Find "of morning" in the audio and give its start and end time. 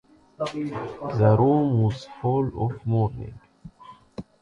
2.65-3.39